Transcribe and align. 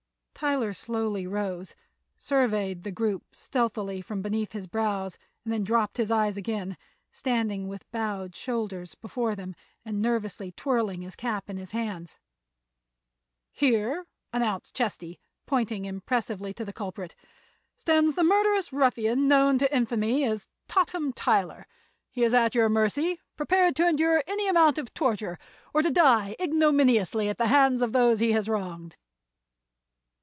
Tyler 0.33 0.73
slowly 0.73 1.27
rose, 1.27 1.75
surveyed 2.17 2.81
the 2.83 2.89
group 2.91 3.23
stealthily 3.35 4.01
from 4.01 4.23
beneath 4.23 4.53
his 4.53 4.65
brows 4.65 5.19
and 5.43 5.53
then 5.53 5.63
dropped 5.63 5.97
his 5.97 6.09
eyes 6.09 6.35
again, 6.35 6.77
standing 7.11 7.67
with 7.67 7.87
bowed 7.91 8.35
shoulders 8.35 8.95
before 8.95 9.35
them 9.35 9.53
and 9.85 10.01
nervously 10.01 10.51
twirling 10.51 11.03
his 11.03 11.15
cap 11.15 11.47
in 11.47 11.57
his 11.57 11.73
hands. 11.73 12.17
"Here," 13.51 14.07
announced 14.33 14.73
Chesty, 14.75 15.19
pointing 15.45 15.85
impressively 15.85 16.55
to 16.55 16.65
the 16.65 16.73
culprit, 16.73 17.13
"stands 17.77 18.15
the 18.15 18.23
murderous 18.23 18.73
ruffian 18.73 19.27
known 19.27 19.59
to 19.59 19.71
infamy 19.71 20.23
as 20.23 20.47
Totham 20.67 21.13
Tyler. 21.13 21.67
He 22.09 22.23
is 22.23 22.33
at 22.33 22.55
your 22.55 22.67
mercy, 22.67 23.19
prepared 23.35 23.75
to 23.75 23.87
endure 23.87 24.23
any 24.25 24.47
amount 24.47 24.79
of 24.79 24.91
torture 24.95 25.37
or 25.71 25.83
to 25.83 25.91
die 25.91 26.35
ignominiously 26.41 27.29
at 27.29 27.37
the 27.37 27.45
hands 27.45 27.83
of 27.83 27.93
those 27.93 28.19
he 28.19 28.31
has 28.31 28.49
wronged." 28.49 28.97